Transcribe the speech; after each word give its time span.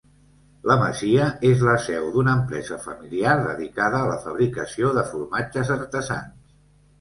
La 0.69 0.75
masia 0.83 1.25
és 1.49 1.59
la 1.67 1.75
seu 1.87 2.07
d'una 2.15 2.33
empresa 2.39 2.77
familiar 2.85 3.35
dedicada 3.43 4.01
a 4.01 4.09
la 4.13 4.17
fabricació 4.25 4.91
de 4.97 5.05
formatges 5.13 5.71
artesans. 5.77 6.51